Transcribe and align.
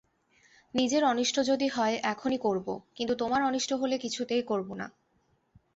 নিজের 0.73 1.03
অনিষ্ট 1.03 1.35
যদি 1.41 1.67
হয় 1.67 1.95
এখনই 2.03 2.37
করব, 2.37 2.67
কিন্তু 2.95 3.13
তোমার 3.15 3.41
অনিষ্ট 3.43 3.71
হলে 3.73 3.95
কিছুতেই 3.97 4.43
করব 4.43 4.69
না। 4.73 4.87